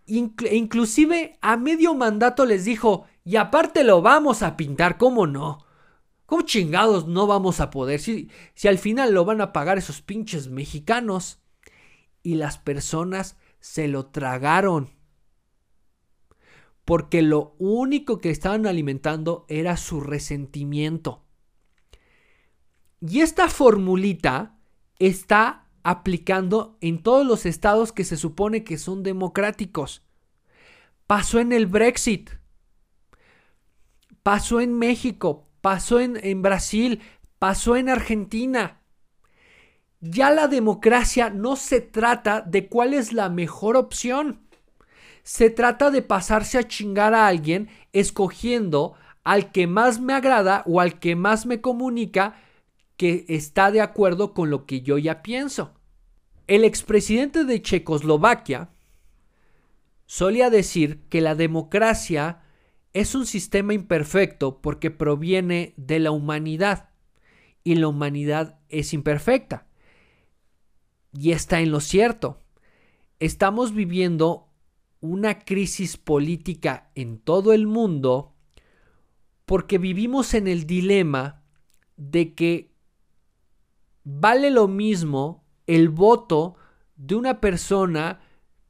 [0.07, 5.65] inclusive a medio mandato les dijo, y aparte lo vamos a pintar, ¿cómo no?
[6.25, 8.01] ¿Cómo chingados no vamos a poder?
[8.01, 11.41] Si, si al final lo van a pagar esos pinches mexicanos.
[12.23, 14.91] Y las personas se lo tragaron.
[16.85, 21.25] Porque lo único que estaban alimentando era su resentimiento.
[23.01, 24.59] Y esta formulita
[24.99, 30.03] está aplicando en todos los estados que se supone que son democráticos.
[31.07, 32.31] Pasó en el Brexit.
[34.23, 37.01] Pasó en México pasó en, Brasil,
[37.39, 38.78] pasó en Argentina.
[40.01, 44.41] Ya la democracia no se trata de cuál es la mejor opción.
[45.25, 50.81] Se trata de pasarse a chingar a alguien escogiendo al que más me agrada o
[50.81, 52.41] al que más me comunica
[52.97, 55.75] que está de acuerdo con lo que yo ya pienso.
[56.47, 58.71] El expresidente de Checoslovaquia
[60.07, 62.41] solía decir que la democracia
[62.95, 66.89] es un sistema imperfecto porque proviene de la humanidad
[67.65, 69.68] y la humanidad es imperfecta.
[71.13, 72.43] Y está en lo cierto.
[73.19, 74.49] Estamos viviendo
[75.01, 78.35] una crisis política en todo el mundo
[79.45, 81.43] porque vivimos en el dilema
[81.97, 82.73] de que
[84.05, 86.57] vale lo mismo el voto
[86.97, 88.21] de una persona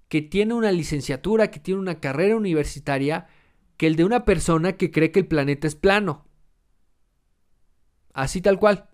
[0.09, 3.27] que tiene una licenciatura, que tiene una carrera universitaria,
[3.77, 6.27] que el de una persona que cree que el planeta es plano.
[8.13, 8.89] Así tal cual.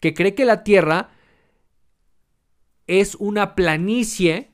[0.00, 1.10] Que cree que la Tierra
[2.86, 4.52] es una planicie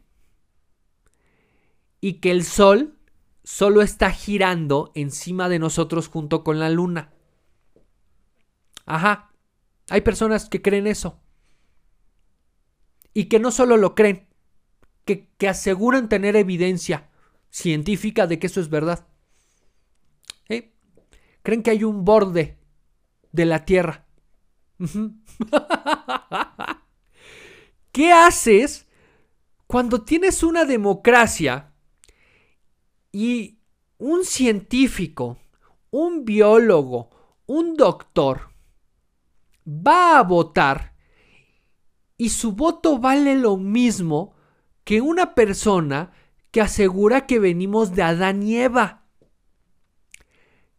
[2.00, 2.98] y que el Sol
[3.44, 7.12] solo está girando encima de nosotros junto con la Luna.
[8.86, 9.32] Ajá.
[9.88, 11.20] Hay personas que creen eso.
[13.12, 14.28] Y que no solo lo creen,
[15.04, 17.10] que, aseguran tener evidencia
[17.50, 19.08] científica de que eso es verdad.
[20.48, 20.72] ¿Eh?
[21.42, 22.58] Creen que hay un borde
[23.32, 24.06] de la Tierra.
[28.00, 28.86] ¿Qué haces
[29.66, 31.74] cuando tienes una democracia
[33.12, 33.58] y
[33.98, 35.36] un científico,
[35.90, 37.10] un biólogo,
[37.44, 38.54] un doctor
[39.68, 40.94] va a votar
[42.16, 44.34] y su voto vale lo mismo
[44.84, 46.10] que una persona
[46.52, 49.04] que asegura que venimos de Adán y Eva,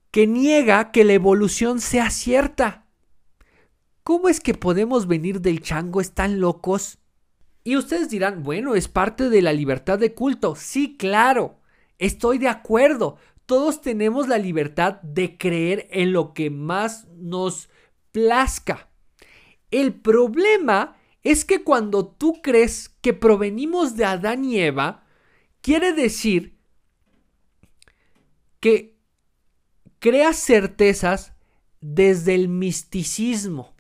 [0.09, 2.87] que niega que la evolución sea cierta.
[4.03, 6.01] ¿Cómo es que podemos venir del chango?
[6.01, 6.97] ¿Están locos?
[7.63, 10.55] Y ustedes dirán, bueno, es parte de la libertad de culto.
[10.55, 11.59] Sí, claro,
[11.99, 13.17] estoy de acuerdo.
[13.45, 17.69] Todos tenemos la libertad de creer en lo que más nos
[18.11, 18.89] plazca.
[19.69, 25.03] El problema es que cuando tú crees que provenimos de Adán y Eva,
[25.61, 26.57] quiere decir
[28.59, 28.97] que
[29.99, 31.33] creas certezas
[31.79, 33.73] desde el misticismo,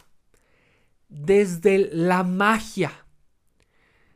[1.09, 3.05] desde la magia,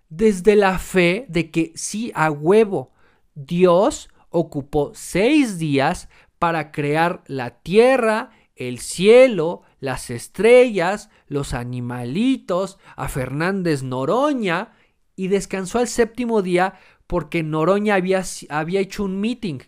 [0.10, 2.92] desde la fe de que sí, a huevo,
[3.34, 13.08] Dios ocupó seis días para crear la tierra, el cielo, las estrellas, los animalitos, a
[13.08, 14.74] Fernández Noroña
[15.16, 19.60] y descansó al séptimo día porque Noroña había, había hecho un meeting.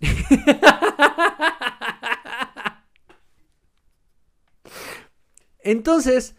[5.60, 6.36] Entonces,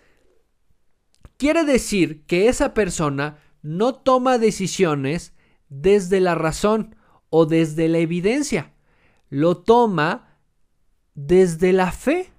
[1.39, 5.33] quiere decir que esa persona no toma decisiones
[5.69, 6.97] desde la razón
[7.29, 8.73] o desde la evidencia.
[9.29, 10.37] Lo toma
[11.15, 12.29] desde la fe.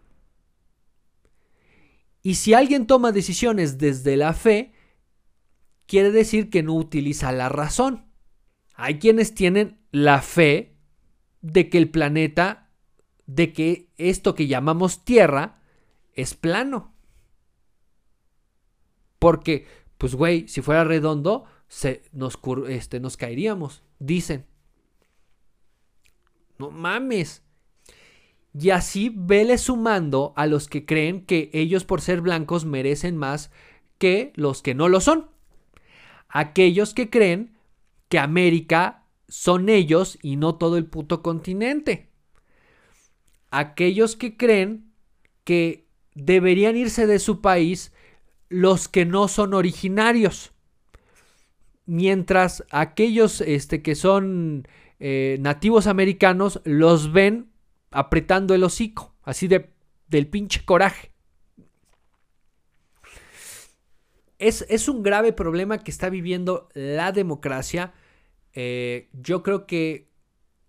[2.23, 4.75] Y si alguien toma decisiones desde la fe,
[5.87, 8.05] quiere decir que no utiliza la razón.
[8.75, 10.77] Hay quienes tienen la fe
[11.41, 12.71] de que el planeta,
[13.25, 15.63] de que esto que llamamos Tierra,
[16.13, 17.00] es plano.
[19.21, 22.37] Porque, pues güey, si fuera redondo, se, nos,
[22.69, 24.47] este, nos caeríamos, dicen.
[26.59, 27.45] No mames.
[28.53, 33.53] Y así vele sumando a los que creen que ellos por ser blancos merecen más
[33.99, 35.31] que los que no lo son.
[36.29, 37.57] Aquellos que creen
[38.09, 42.11] que América son ellos y no todo el puto continente.
[43.51, 44.93] Aquellos que creen
[45.45, 47.93] que deberían irse de su país
[48.51, 50.53] los que no son originarios.
[51.87, 57.51] Mientras aquellos este, que son eh, nativos americanos los ven
[57.91, 59.71] apretando el hocico, así de
[60.11, 61.13] del pinche coraje.
[64.39, 67.93] Es, es un grave problema que está viviendo la democracia.
[68.55, 70.11] Eh, yo creo que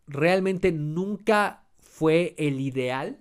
[0.07, 3.19] realmente nunca fue el ideal.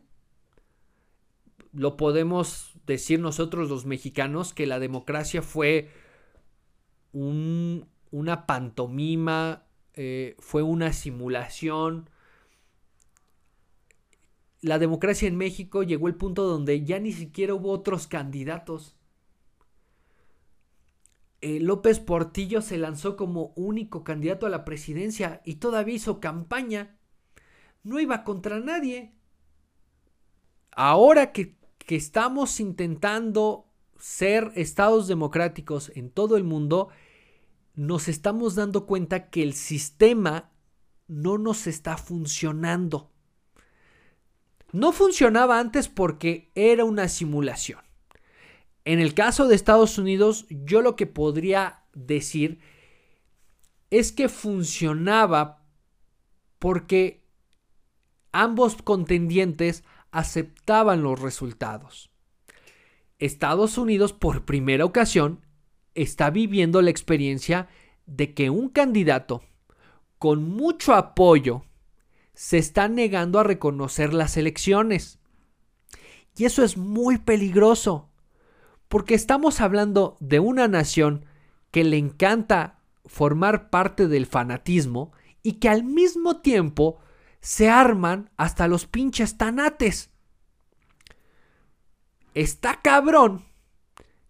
[1.73, 5.91] Lo podemos decir nosotros los mexicanos que la democracia fue
[7.13, 12.11] un, una pantomima, eh, fue una simulación,
[14.63, 18.97] la democracia en México llegó al punto donde ya ni siquiera hubo otros candidatos.
[21.41, 26.99] Eh, López Portillo se lanzó como único candidato a la presidencia y todavía hizo campaña.
[27.83, 29.15] No iba contra nadie.
[30.73, 31.57] Ahora que,
[31.91, 33.67] que estamos intentando
[33.99, 36.89] ser estados democráticos en todo el mundo,
[37.75, 40.53] nos estamos dando cuenta que el sistema
[41.09, 43.11] no nos está funcionando.
[44.71, 47.81] No funcionaba antes porque era una simulación.
[48.85, 52.61] En el caso de Estados Unidos, yo lo que podría decir
[53.91, 55.67] es que funcionaba
[56.61, 57.27] porque
[58.31, 62.11] ambos contendientes aceptaban los resultados.
[63.19, 65.45] Estados Unidos por primera ocasión
[65.95, 67.69] está viviendo la experiencia
[68.07, 69.43] de que un candidato
[70.19, 71.65] con mucho apoyo
[72.35, 75.19] se está negando a reconocer las elecciones.
[76.37, 78.09] Y eso es muy peligroso,
[78.89, 81.27] porque estamos hablando de una nación
[81.71, 86.99] que le encanta formar parte del fanatismo y que al mismo tiempo
[87.41, 90.11] se arman hasta los pinches tanates.
[92.35, 93.45] Está cabrón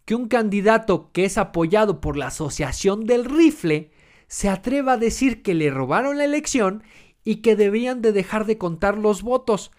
[0.04, 3.92] que un candidato que es apoyado por la Asociación del Rifle
[4.26, 6.82] se atreva a decir que le robaron la elección
[7.24, 9.72] y que debían de dejar de contar los votos,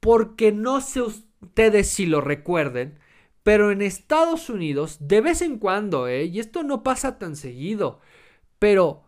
[0.00, 2.98] porque no sé ustedes si lo recuerden,
[3.42, 6.24] pero en Estados Unidos, de vez en cuando, ¿eh?
[6.24, 8.00] y esto no pasa tan seguido,
[8.58, 9.04] pero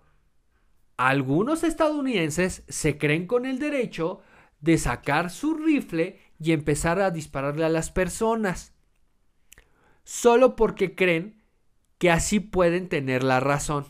[0.96, 4.20] algunos estadounidenses se creen con el derecho
[4.60, 8.72] de sacar su rifle y empezar a dispararle a las personas,
[10.04, 11.42] solo porque creen
[11.98, 13.86] que así pueden tener la razón.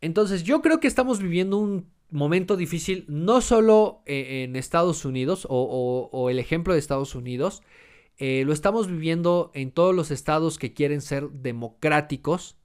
[0.00, 5.46] Entonces yo creo que estamos viviendo un momento difícil, no solo eh, en Estados Unidos
[5.48, 7.62] o, el ejemplo de Estados Unidos,
[8.18, 12.56] eh, lo estamos viviendo en todos los estados que quieren ser democráticos.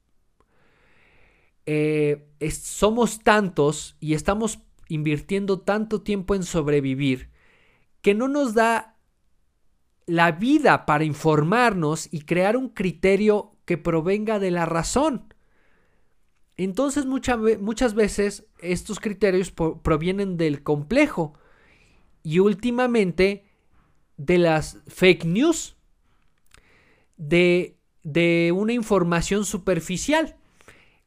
[1.66, 7.30] Eh, somos tantos y estamos invirtiendo tanto tiempo en sobrevivir
[8.02, 8.98] que no nos da
[10.06, 15.34] la vida para informarnos y crear un criterio que provenga de la razón.
[16.58, 21.34] Entonces muchas veces estos criterios provienen del complejo
[22.24, 23.46] y últimamente
[24.18, 25.76] de las fake news,
[27.18, 30.38] de, de una información superficial.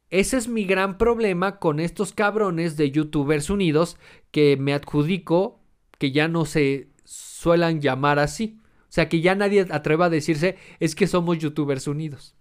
[0.09, 3.97] Ese es mi gran problema con estos cabrones de youtubers unidos
[4.31, 5.59] que me adjudico
[5.97, 8.59] que ya no se suelan llamar así.
[8.83, 12.35] O sea, que ya nadie atreva a decirse es que somos youtubers unidos.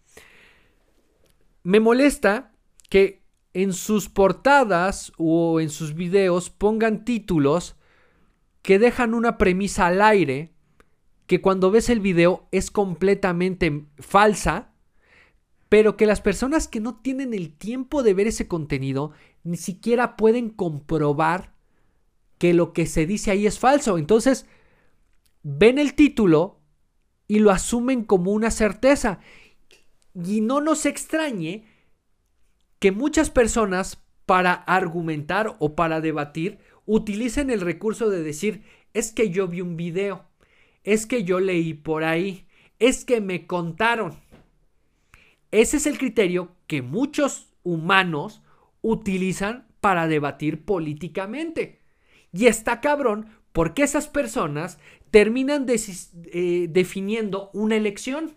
[1.63, 2.53] Me molesta
[2.89, 7.77] que en sus portadas o en sus videos pongan títulos
[8.63, 10.53] que dejan una premisa al aire
[11.27, 14.73] que cuando ves el video es completamente falsa,
[15.69, 19.13] pero que las personas que no tienen el tiempo de ver ese contenido
[19.45, 21.55] ni siquiera pueden comprobar
[22.39, 23.99] que lo que se dice ahí es falso.
[23.99, 24.47] Entonces,
[25.43, 26.61] ven el título
[27.27, 29.21] y lo asumen como una certeza.
[30.15, 31.65] Y no nos extrañe
[32.79, 38.63] que muchas personas para argumentar o para debatir utilicen el recurso de decir
[38.95, 40.27] es que yo vi un video,
[40.85, 42.47] es que yo leí por ahí,
[42.79, 44.15] es que me contaron.
[45.51, 48.43] Ese es el criterio que muchos humanos
[48.83, 51.81] utilizan para debatir políticamente.
[52.33, 54.79] Y está cabrón porque esas personas
[55.11, 58.37] terminan eh, definiendo una elección.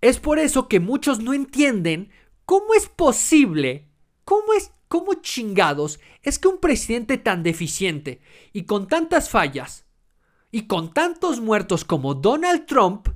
[0.00, 2.10] Es por eso que muchos no entienden
[2.46, 3.86] cómo es posible,
[4.24, 8.20] cómo es, cómo chingados es que un presidente tan deficiente
[8.52, 9.84] y con tantas fallas
[10.50, 13.08] y con tantos muertos como Donald Trump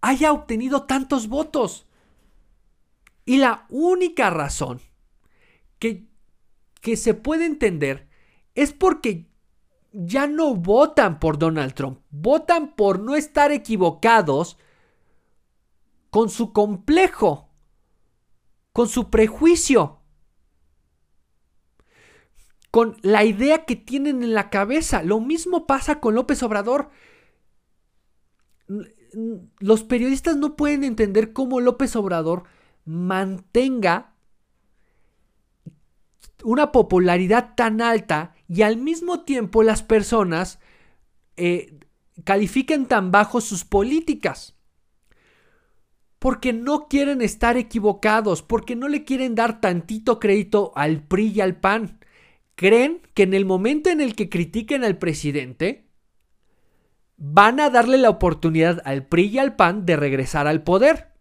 [0.00, 1.86] haya obtenido tantos votos.
[3.24, 4.80] Y la única razón
[5.78, 6.08] que,
[6.80, 8.08] que se puede entender
[8.54, 9.28] es porque
[9.92, 14.58] ya no votan por Donald Trump, votan por no estar equivocados
[16.10, 17.50] con su complejo,
[18.72, 19.97] con su prejuicio,
[22.70, 25.02] con la idea que tienen en la cabeza.
[25.02, 26.90] Lo mismo pasa con López Obrador.
[29.58, 32.44] Los periodistas no pueden entender cómo López Obrador
[32.84, 34.14] mantenga
[36.44, 40.60] una popularidad tan alta y al mismo tiempo las personas
[41.36, 41.78] eh,
[42.24, 44.58] califiquen tan bajo sus políticas
[46.18, 51.40] porque no quieren estar equivocados, porque no le quieren dar tantito crédito al PRI y
[51.40, 51.97] al PAN.
[52.58, 55.86] Creen que en el momento en el que critiquen al presidente,
[57.16, 61.12] van a darle la oportunidad al PRI y al PAN de regresar al poder.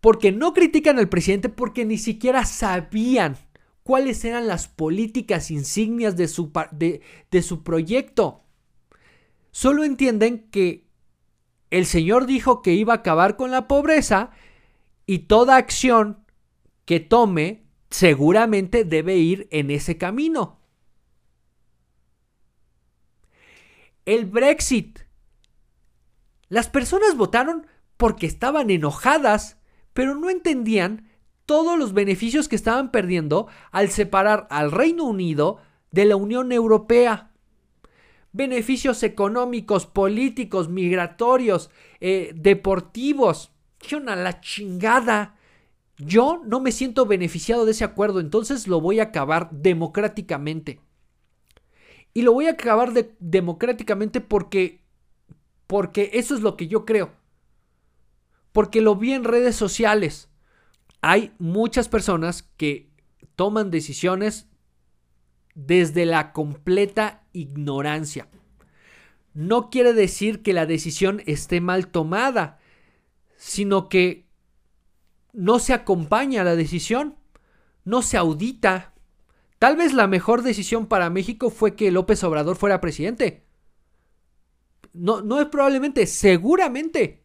[0.00, 3.36] Porque no critican al presidente porque ni siquiera sabían
[3.82, 8.44] cuáles eran las políticas insignias de su, de, su proyecto.
[9.50, 10.86] Solo entienden que
[11.70, 14.30] el Señor dijo que iba a acabar con la pobreza
[15.06, 16.24] y toda acción
[16.84, 20.60] que tome seguramente debe ir en ese camino.
[24.06, 25.00] El Brexit.
[26.48, 29.58] Las personas votaron porque estaban enojadas,
[29.92, 31.08] pero no entendían
[31.46, 35.58] todos los beneficios que estaban perdiendo al separar al Reino Unido
[35.90, 37.30] de la Unión Europea.
[38.32, 43.52] Beneficios económicos, políticos, migratorios, eh, deportivos.
[43.78, 45.36] ¿Qué a la chingada?
[45.98, 50.80] Yo no me siento beneficiado de ese acuerdo, entonces lo voy a acabar democráticamente.
[52.14, 54.84] Y lo voy a acabar democráticamente porque
[55.66, 57.12] porque eso es lo que yo creo.
[58.52, 60.28] Porque lo vi en redes sociales.
[61.00, 62.90] Hay muchas personas que
[63.34, 64.46] toman decisiones
[65.54, 68.28] desde la completa ignorancia.
[69.32, 72.60] No quiere decir que la decisión esté mal tomada,
[73.36, 74.28] sino que
[75.32, 77.16] no se acompaña a la decisión,
[77.84, 78.93] no se audita.
[79.64, 83.46] Tal vez la mejor decisión para México fue que López Obrador fuera presidente.
[84.92, 87.24] No, no es probablemente, seguramente.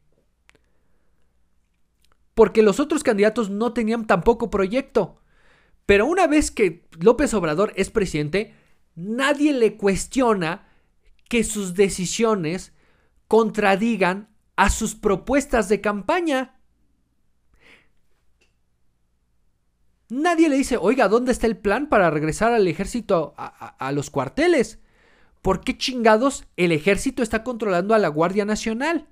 [2.33, 5.19] Porque los otros candidatos no tenían tampoco proyecto.
[5.85, 8.55] Pero una vez que López Obrador es presidente,
[8.95, 10.65] nadie le cuestiona
[11.27, 12.71] que sus decisiones
[13.27, 16.58] contradigan a sus propuestas de campaña.
[20.09, 24.79] Nadie le dice, oiga, ¿dónde está el plan para regresar al ejército a, los cuarteles?
[25.43, 29.07] ¿Por qué chingados el ejército está controlando a la Guardia Nacional?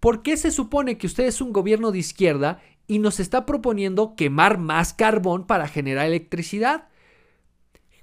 [0.00, 4.16] ¿Por qué se supone que usted es un gobierno de izquierda y nos está proponiendo
[4.16, 6.88] quemar más carbón para generar electricidad?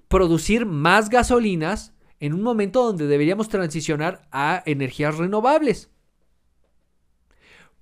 [0.08, 5.90] Producir más gasolinas en un momento donde deberíamos transicionar a energías renovables.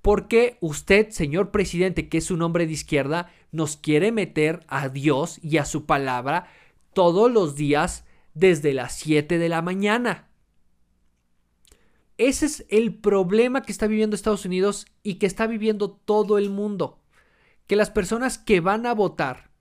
[0.02, 4.90] ¿Por qué usted, señor presidente, que es un hombre de izquierda, nos quiere meter a
[4.90, 6.48] Dios y a su palabra
[6.94, 8.06] todos los días
[8.38, 10.30] desde las 7 de la mañana.
[12.18, 16.50] Ese es el problema que está viviendo Estados Unidos y que está viviendo todo el
[16.50, 17.00] mundo.
[17.68, 19.52] Que las personas que van a votar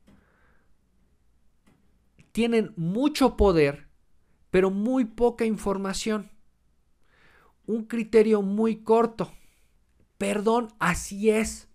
[2.33, 3.89] tienen mucho poder,
[4.51, 6.31] pero muy poca información.
[7.67, 9.33] Un criterio muy corto.
[10.19, 11.69] Perdón, así es.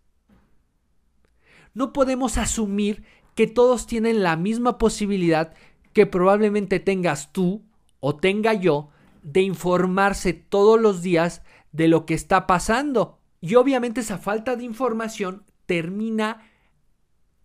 [1.73, 3.03] No podemos asumir
[3.35, 5.53] que todos tienen la misma posibilidad
[5.93, 7.63] que probablemente tengas tú
[7.99, 8.89] o tenga yo
[9.23, 13.19] de informarse todos los días de lo que está pasando.
[13.39, 16.49] Y obviamente esa falta de información termina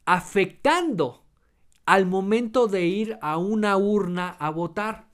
[0.05, 1.25] afectando
[1.85, 5.06] al momento de ir a una urna a votar.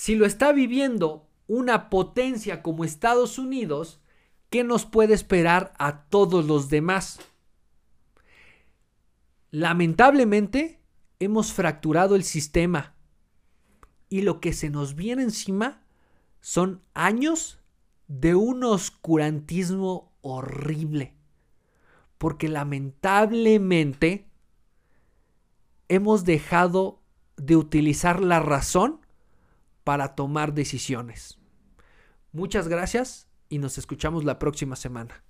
[0.00, 4.00] Si lo está viviendo una potencia como Estados Unidos,
[4.48, 7.20] ¿qué nos puede esperar a todos los demás?
[9.50, 10.80] Lamentablemente,
[11.18, 12.94] hemos fracturado el sistema
[14.08, 15.82] y lo que se nos viene encima
[16.40, 17.58] son años
[18.08, 21.12] de un oscurantismo horrible.
[22.16, 24.30] Porque lamentablemente
[25.88, 27.02] hemos dejado
[27.36, 28.99] de utilizar la razón
[29.84, 31.38] para tomar decisiones.
[32.32, 35.24] Muchas gracias y nos escuchamos la próxima semana.